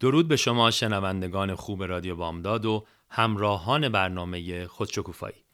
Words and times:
درود 0.00 0.28
به 0.28 0.36
شما 0.36 0.70
شنوندگان 0.70 1.54
خوب 1.54 1.84
رادیو 1.84 2.16
بامداد 2.16 2.66
و 2.66 2.86
همراهان 3.10 3.88
برنامه 3.88 4.66
خودشکوفایی. 4.66 5.44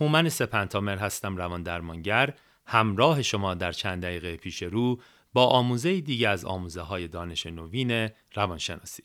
هومن 0.00 0.28
سپنتامر 0.28 0.96
هستم 0.96 1.36
روان 1.36 1.62
درمانگر 1.62 2.34
همراه 2.66 3.22
شما 3.22 3.54
در 3.54 3.72
چند 3.72 4.02
دقیقه 4.02 4.36
پیش 4.36 4.62
رو 4.62 5.00
با 5.32 5.46
آموزه 5.46 6.00
دیگه 6.00 6.28
از 6.28 6.44
آموزه 6.44 6.80
های 6.80 7.08
دانش 7.08 7.46
نوین 7.46 8.08
روانشناسی. 8.34 9.02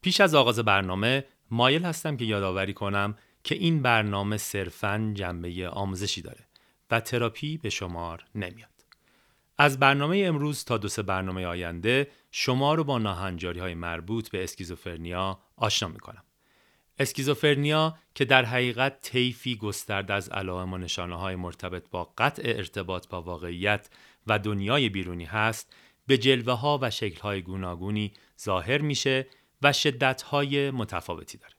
پیش 0.00 0.20
از 0.20 0.34
آغاز 0.34 0.58
برنامه 0.58 1.24
مایل 1.50 1.84
هستم 1.84 2.16
که 2.16 2.24
یادآوری 2.24 2.72
کنم 2.72 3.16
که 3.44 3.54
این 3.54 3.82
برنامه 3.82 4.36
صرفاً 4.36 5.12
جنبه 5.14 5.68
آموزشی 5.68 6.22
داره 6.22 6.46
و 6.90 7.00
تراپی 7.00 7.58
به 7.58 7.70
شمار 7.70 8.24
نمیاد. 8.34 8.71
از 9.62 9.78
برنامه 9.78 10.22
امروز 10.26 10.64
تا 10.64 10.78
دو 10.78 10.88
سه 10.88 11.02
برنامه 11.02 11.46
آینده 11.46 12.10
شما 12.30 12.74
رو 12.74 12.84
با 12.84 12.98
ناهنجاری 12.98 13.60
های 13.60 13.74
مربوط 13.74 14.30
به 14.30 14.44
اسکیزوفرنیا 14.44 15.38
آشنا 15.56 15.88
می‌کنم. 15.88 16.24
اسکیزوفرنیا 16.98 17.98
که 18.14 18.24
در 18.24 18.44
حقیقت 18.44 19.00
طیفی 19.00 19.56
گسترده 19.56 20.14
از 20.14 20.28
علائم 20.28 20.72
و 20.72 20.78
نشانه 20.78 21.16
های 21.16 21.36
مرتبط 21.36 21.90
با 21.90 22.12
قطع 22.18 22.42
ارتباط 22.44 23.08
با 23.08 23.22
واقعیت 23.22 23.88
و 24.26 24.38
دنیای 24.38 24.88
بیرونی 24.88 25.24
هست 25.24 25.76
به 26.06 26.18
جلوه 26.18 26.54
ها 26.54 26.78
و 26.82 26.90
شکل 26.90 27.20
های 27.20 27.42
گوناگونی 27.42 28.12
ظاهر 28.40 28.78
میشه 28.78 29.26
و 29.62 29.72
شدت 29.72 30.22
های 30.22 30.70
متفاوتی 30.70 31.38
داره. 31.38 31.54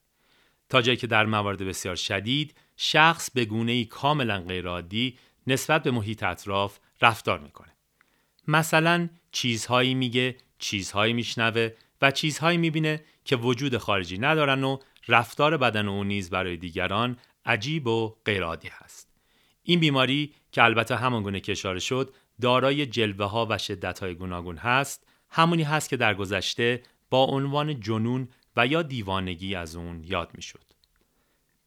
تا 0.70 0.82
جایی 0.82 0.98
که 0.98 1.08
در 1.08 1.26
موارد 1.26 1.64
بسیار 1.64 1.96
شدید 1.96 2.56
شخص 2.78 3.32
به 3.32 3.46
گونه 3.46 3.86
کاملا 3.86 4.42
غیرعادی 4.42 5.18
نسبت 5.48 5.84
به 5.84 5.92
محیط 5.92 6.24
اطراف 6.24 6.80
رفتار 7.02 7.40
می‌کنه. 7.40 7.73
مثلا 8.48 9.10
چیزهایی 9.32 9.94
میگه، 9.94 10.36
چیزهایی 10.60 11.14
میشنوه 11.14 11.70
و 12.02 12.12
چیزهایی 12.12 12.58
می‌بینه 12.58 13.04
که 13.26 13.36
وجود 13.36 13.78
خارجی 13.78 14.18
ندارن 14.18 14.64
و 14.64 14.78
رفتار 15.08 15.58
بدن 15.58 15.88
او 15.88 16.04
نیز 16.04 16.30
برای 16.30 16.58
دیگران 16.58 17.18
عجیب 17.46 17.88
و 17.88 18.16
غیرعادی 18.26 18.70
هست. 18.72 19.10
این 19.64 19.80
بیماری 19.80 20.34
که 20.52 20.64
البته 20.64 20.96
همان 20.96 21.24
گونه 21.24 21.40
که 21.40 21.52
اشاره 21.52 21.80
شد 21.80 22.14
دارای 22.42 22.86
جلوه 22.86 23.26
ها 23.26 23.48
و 23.50 23.58
شدت 23.58 24.00
های 24.00 24.16
گوناگون 24.16 24.58
هست 24.58 25.08
همونی 25.30 25.64
هست 25.64 25.90
که 25.90 25.98
در 25.98 26.14
گذشته 26.14 26.84
با 27.10 27.24
عنوان 27.24 27.80
جنون 27.80 28.28
و 28.56 28.68
یا 28.68 28.82
دیوانگی 28.82 29.56
از 29.56 29.76
اون 29.76 30.04
یاد 30.04 30.32
می‌شد. 30.34 30.64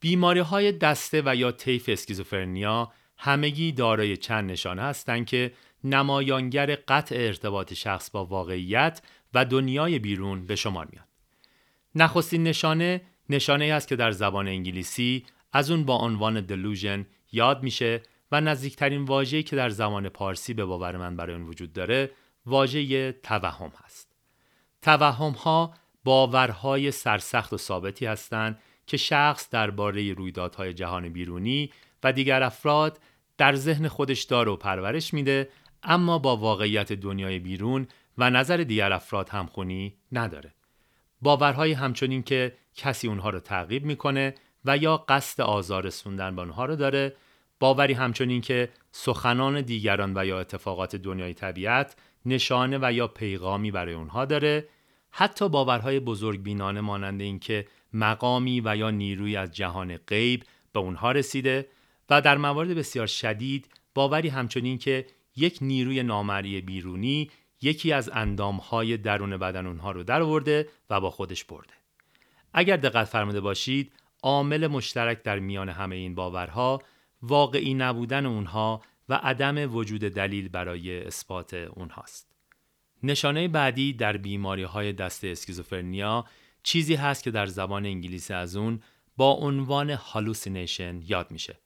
بیماری 0.01 0.41
های 0.41 0.73
دسته 0.73 1.23
و 1.27 1.37
یا 1.37 1.53
طیف 1.53 1.89
اسکیزوفرنیا 1.89 2.93
همگی 3.19 3.73
دارای 3.73 4.17
چند 4.17 4.51
نشانه 4.51 4.83
هستند 4.83 5.27
که 5.27 5.53
نمایانگر 5.85 6.75
قطع 6.75 7.17
ارتباط 7.19 7.73
شخص 7.73 8.11
با 8.11 8.27
واقعیت 8.27 9.03
و 9.35 9.45
دنیای 9.45 9.99
بیرون 9.99 10.47
به 10.47 10.57
شمار 10.57 10.89
میاد. 10.93 11.07
نخستین 11.95 12.43
نشانه 12.43 13.01
نشانه 13.29 13.65
ای 13.65 13.71
است 13.71 13.89
که 13.89 13.97
در 13.97 14.11
زبان 14.11 14.49
انگلیسی 14.49 15.25
از 15.53 15.71
اون 15.71 15.85
با 15.85 15.97
عنوان 15.97 16.47
delusion 16.47 17.05
یاد 17.33 17.63
میشه 17.63 18.03
و 18.33 18.41
نزدیکترین 18.41 19.05
واژه‌ای 19.05 19.43
که 19.43 19.57
در 19.57 19.69
زبان 19.69 20.09
پارسی 20.09 20.55
به 20.55 20.65
باور 20.65 20.97
من 20.97 21.17
برای 21.17 21.35
اون 21.35 21.47
وجود 21.47 21.73
داره 21.73 22.11
واژه 22.47 23.13
توهم 23.13 23.73
هست. 23.85 24.17
توهم 24.83 25.33
ها 25.33 25.75
باورهای 26.05 26.91
سرسخت 26.91 27.53
و 27.53 27.57
ثابتی 27.57 28.07
هستند 28.07 28.59
که 28.87 28.97
شخص 28.97 29.51
درباره 29.51 30.13
رویدادهای 30.13 30.75
جهان 30.75 31.09
بیرونی 31.09 31.71
و 32.03 32.13
دیگر 32.13 32.43
افراد 32.43 32.99
در 33.39 33.55
ذهن 33.55 33.89
خودش 33.89 34.23
داره 34.23 34.53
و 34.53 34.57
پرورش 34.57 35.15
میده 35.15 35.49
اما 35.83 36.19
با 36.19 36.37
واقعیت 36.37 36.93
دنیای 36.93 37.39
بیرون 37.39 37.87
و 38.19 38.31
نظر 38.31 38.57
دیگر 38.57 38.93
افراد 38.93 39.29
همخونی 39.29 39.97
نداره. 40.13 40.55
باورهای 41.23 41.73
همچنین 41.73 42.23
که 42.23 42.53
کسی 42.75 43.09
اونها 43.09 43.31
رو 43.31 43.41
تعقیب 43.41 43.85
می‌کنه 43.85 44.35
و 44.65 44.77
یا 44.77 44.97
قصد 44.97 45.41
آزار 45.41 45.87
رسوندن 45.87 46.37
به 46.37 46.43
اونها 46.43 46.65
رو 46.65 46.77
داره 46.77 47.17
باوری 47.61 47.93
همچنین 47.93 48.41
که 48.41 48.69
سخنان 48.93 49.61
دیگران 49.61 50.13
و 50.17 50.27
یا 50.27 50.41
اتفاقات 50.41 50.97
دنیای 50.97 51.35
طبیعت 51.35 51.97
نشانه 52.27 52.79
و 52.83 52.93
یا 52.93 53.09
پیغامی 53.09 53.71
برای 53.71 53.95
اونها 53.95 54.25
داره 54.25 54.69
حتی 55.11 55.49
باورهای 55.49 56.01
بزرگ 56.01 56.43
بینانه 56.43 56.81
مانند 56.81 57.21
اینکه 57.21 57.67
مقامی 57.93 58.63
و 58.65 58.77
یا 58.77 58.91
نیروی 58.91 59.37
از 59.37 59.53
جهان 59.53 59.97
غیب 59.97 60.45
به 60.73 60.81
اونها 60.81 61.13
رسیده 61.13 61.69
و 62.11 62.21
در 62.21 62.37
موارد 62.37 62.69
بسیار 62.69 63.07
شدید 63.07 63.69
باوری 63.95 64.29
همچنین 64.29 64.79
که 64.79 65.07
یک 65.37 65.59
نیروی 65.61 66.03
نامری 66.03 66.61
بیرونی 66.61 67.31
یکی 67.63 67.93
از 67.93 68.11
اندامهای 68.13 68.97
درون 68.97 69.37
بدن 69.37 69.67
اونها 69.67 69.91
رو 69.91 70.03
درآورده 70.03 70.69
و 70.91 71.01
با 71.01 71.11
خودش 71.11 71.45
برده. 71.45 71.75
اگر 72.53 72.77
دقت 72.77 73.05
فرموده 73.05 73.41
باشید، 73.41 73.93
عامل 74.23 74.67
مشترک 74.67 75.23
در 75.23 75.39
میان 75.39 75.69
همه 75.69 75.97
این 75.97 76.15
باورها 76.15 76.83
واقعی 77.23 77.75
نبودن 77.75 78.27
اونها 78.27 78.83
و 79.09 79.15
عدم 79.15 79.75
وجود 79.75 80.01
دلیل 80.01 80.49
برای 80.49 81.05
اثبات 81.05 81.55
اونهاست. 81.55 82.33
نشانه 83.03 83.49
بعدی 83.49 83.93
در 83.93 84.17
بیماری 84.17 84.63
های 84.63 84.93
دسته 84.93 85.25
اسکیزوفرنیا 85.25 86.25
چیزی 86.63 86.95
هست 86.95 87.23
که 87.23 87.31
در 87.31 87.47
زبان 87.47 87.87
انگلیسی 87.87 88.35
از 88.35 88.57
اون 88.57 88.83
با 89.17 89.31
عنوان 89.33 89.91
hallucination 89.91 91.01
یاد 91.03 91.31
میشه. 91.31 91.59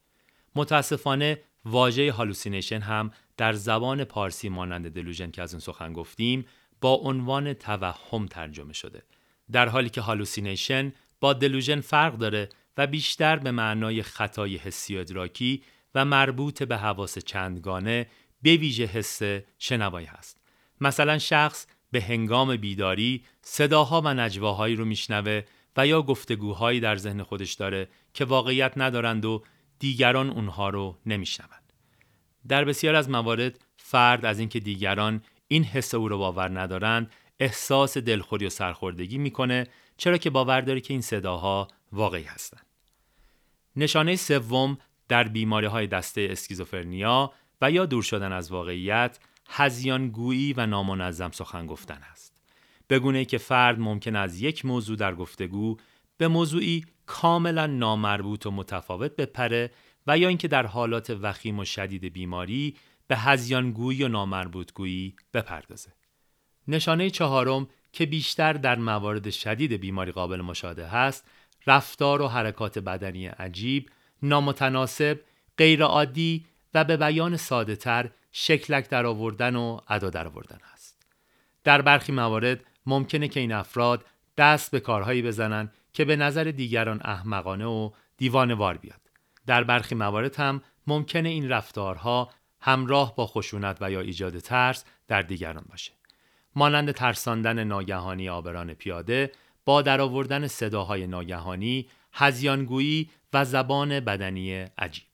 متاسفانه 0.55 1.43
واژه 1.65 2.13
hallucination 2.13 2.81
هم 2.81 3.11
در 3.37 3.53
زبان 3.53 4.05
پارسی 4.05 4.49
مانند 4.49 4.91
دلوژن 4.91 5.31
که 5.31 5.43
از 5.43 5.55
اون 5.55 5.61
سخن 5.61 5.93
گفتیم 5.93 6.47
با 6.81 6.95
عنوان 6.95 7.53
توهم 7.53 8.27
ترجمه 8.27 8.73
شده. 8.73 9.03
در 9.53 9.69
حالی 9.69 9.91
که 9.91 10.01
هالوسینیشن 10.01 10.93
با 11.21 11.33
دلوژن 11.33 11.81
فرق 11.81 12.17
داره 12.17 12.49
و 12.77 12.87
بیشتر 12.87 13.37
به 13.37 13.51
معنای 13.51 14.03
خطای 14.03 14.57
حسی 14.57 14.97
و 14.97 15.01
ادراکی 15.01 15.63
و 15.95 16.05
مربوط 16.05 16.63
به 16.63 16.77
حواس 16.77 17.19
چندگانه 17.19 18.07
به 18.43 18.57
ویژه 18.57 18.85
حس 18.85 19.23
شنوایی 19.59 20.07
هست. 20.07 20.41
مثلا 20.81 21.19
شخص 21.19 21.67
به 21.91 22.01
هنگام 22.01 22.57
بیداری 22.57 23.25
صداها 23.43 24.01
و 24.01 24.09
نجواهایی 24.09 24.77
رو 24.77 24.85
میشنوه 24.85 25.43
و 25.77 25.87
یا 25.87 26.03
گفتگوهایی 26.03 26.81
در 26.81 26.97
ذهن 26.97 27.23
خودش 27.23 27.53
داره 27.53 27.89
که 28.15 28.25
واقعیت 28.25 28.73
ندارند 28.77 29.25
و 29.25 29.43
دیگران 29.81 30.31
اونها 30.31 30.69
رو 30.69 30.97
نمیشنوند. 31.07 31.73
در 32.49 32.65
بسیار 32.65 32.95
از 32.95 33.11
موارد 33.11 33.59
فرد 33.77 34.25
از 34.25 34.39
اینکه 34.39 34.61
دیگران 34.61 35.23
این 35.49 35.65
حس 35.65 35.95
او 35.95 36.09
رو 36.09 36.19
باور 36.19 36.61
ندارند 36.61 37.11
احساس 37.41 37.99
دلخوری 37.99 38.47
و 38.47 38.51
سرخوردگی 38.51 39.19
می‌کنه 39.19 39.67
چرا 39.97 40.19
که 40.19 40.31
باور 40.31 40.61
داره 40.61 40.81
که 40.81 40.95
این 40.95 41.01
صداها 41.01 41.69
واقعی 41.93 42.25
هستند. 42.25 42.67
نشانه 43.77 44.17
سوم 44.17 44.79
در 45.09 45.29
بیماری 45.29 45.67
های 45.67 45.87
دسته 45.87 46.29
اسکیزوفرنیا 46.31 47.33
و 47.61 47.71
یا 47.71 47.87
دور 47.87 48.03
شدن 48.03 48.33
از 48.33 48.53
واقعیت 48.53 49.19
هزیانگویی 49.49 50.53
و 50.53 50.67
نامنظم 50.67 51.31
سخن 51.31 51.67
گفتن 51.67 52.01
است. 52.13 52.41
بگونه 52.91 53.19
ای 53.19 53.25
که 53.25 53.39
فرد 53.39 53.81
ممکن 53.81 54.17
از 54.17 54.43
یک 54.43 54.65
موضوع 54.65 54.97
در 54.97 55.15
گفتگو 55.15 55.77
به 56.21 56.29
موضوعی 56.29 56.85
کاملا 57.07 57.67
نامربوط 57.67 58.47
و 58.47 58.51
متفاوت 58.51 59.17
بپره 59.17 59.71
و 60.07 60.19
یا 60.19 60.29
اینکه 60.29 60.49
در 60.49 60.67
حالات 60.67 61.11
وخیم 61.23 61.59
و 61.59 61.65
شدید 61.65 62.13
بیماری 62.13 62.77
به 63.07 63.17
هزیانگویی 63.17 64.05
و 64.05 64.09
نامربوطگویی 64.09 65.17
بپردازه. 65.35 65.93
نشانه 66.69 67.11
چهارم 67.11 67.69
که 67.93 68.07
بیشتر 68.07 68.53
در 68.53 68.79
موارد 68.79 69.31
شدید 69.31 69.73
بیماری 69.73 70.13
قابل 70.13 70.41
مشاهده 70.41 70.87
هست، 70.87 71.25
رفتار 71.67 72.23
و 72.23 72.29
حرکات 72.29 72.79
بدنی 72.79 73.27
عجیب، 73.27 73.91
نامتناسب، 74.23 75.21
غیرعادی 75.59 76.47
و 76.75 76.85
به 76.85 76.97
بیان 76.97 77.37
ساده 77.37 77.77
تر 77.77 78.11
شکلک 78.33 78.89
در 78.89 79.07
آوردن 79.07 79.57
و 79.57 79.81
ادا 79.89 80.11
در 80.11 80.27
آوردن 80.27 80.59
است. 80.73 81.03
در 81.65 81.83
برخی 81.83 82.13
موارد 82.13 82.65
ممکنه 82.87 83.29
که 83.29 83.41
این 83.41 83.53
افراد 83.53 84.05
دست 84.37 84.71
به 84.71 84.81
کارهایی 84.81 85.23
بزنن 85.23 85.71
که 85.93 86.05
به 86.05 86.17
نظر 86.17 86.45
دیگران 86.45 87.01
احمقانه 87.05 87.67
و 87.67 87.91
دیوانوار 88.17 88.79
بیاد. 88.79 89.01
در 89.47 89.65
برخی 89.65 89.95
موارد 89.95 90.37
هم 90.37 90.63
ممکنه 90.87 91.29
این 91.29 91.49
رفتارها 91.49 92.31
همراه 92.61 93.17
با 93.17 93.27
خشونت 93.27 93.79
و 93.81 93.91
یا 93.91 94.01
ایجاد 94.01 94.39
ترس 94.39 94.85
در 95.09 95.23
دیگران 95.23 95.65
باشه. 95.69 95.93
مانند 96.57 96.93
ترساندن 96.93 97.65
ناگهانی 97.65 98.29
آبران 98.29 98.75
پیاده 98.75 99.33
با 99.65 99.83
درآوردن 99.83 100.47
صداهای 100.47 101.07
ناگهانی، 101.07 101.89
هزیانگویی 102.13 103.11
و 103.33 103.45
زبان 103.45 104.01
بدنی 104.01 104.53
عجیب. 104.79 105.05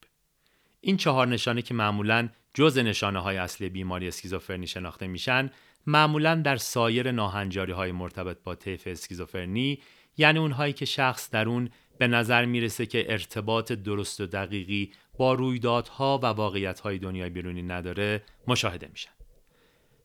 این 0.80 0.96
چهار 0.96 1.26
نشانه 1.26 1.62
که 1.62 1.74
معمولا 1.74 2.28
جز 2.54 2.78
نشانه 2.78 3.18
های 3.18 3.36
اصلی 3.36 3.68
بیماری 3.68 4.08
اسکیزوفرنی 4.08 4.66
شناخته 4.66 5.06
میشن 5.06 5.50
معمولا 5.86 6.34
در 6.34 6.56
سایر 6.56 7.12
ناهنجاری 7.12 7.72
های 7.72 7.92
مرتبط 7.92 8.36
با 8.44 8.54
طیف 8.54 8.86
اسکیزوفرنی 8.86 9.78
یعنی 10.16 10.38
اونهایی 10.38 10.72
که 10.72 10.84
شخص 10.84 11.30
در 11.30 11.48
اون 11.48 11.70
به 11.98 12.06
نظر 12.06 12.44
می‌رسه 12.44 12.86
که 12.86 13.12
ارتباط 13.12 13.72
درست 13.72 14.20
و 14.20 14.26
دقیقی 14.26 14.92
با 15.18 15.34
رویدادها 15.34 16.20
و 16.22 16.26
واقعیتهای 16.26 16.98
دنیای 16.98 17.30
بیرونی 17.30 17.62
نداره 17.62 18.22
مشاهده 18.46 18.88
میشن. 18.88 19.10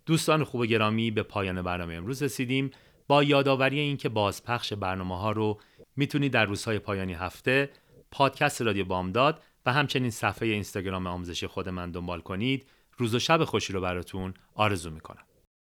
دوستان 0.05 0.43
خوب 0.43 0.65
گرامی 0.65 1.11
به 1.11 1.23
پایان 1.23 1.61
برنامه 1.61 1.93
امروز 1.93 2.23
رسیدیم. 2.23 2.71
با 3.07 3.23
یادآوری 3.23 3.79
اینکه 3.79 4.09
بازپخش 4.09 4.73
برنامه 4.73 5.17
ها 5.17 5.31
رو 5.31 5.59
می‌تونید 5.95 6.33
در 6.33 6.45
روزهای 6.45 6.79
پایانی 6.79 7.13
هفته 7.13 7.69
پادکست 8.11 8.61
رادیو 8.61 8.85
بامداد 8.85 9.43
و 9.65 9.73
همچنین 9.73 10.09
صفحه 10.09 10.47
اینستاگرام 10.47 11.07
آموزشی 11.07 11.47
خود 11.47 11.69
من 11.69 11.91
دنبال 11.91 12.21
کنید. 12.21 12.67
روز 12.97 13.15
و 13.15 13.19
شب 13.19 13.43
خوشی 13.43 13.73
رو 13.73 13.81
براتون 13.81 14.33
آرزو 14.55 14.89
می‌کنم. 14.89 15.23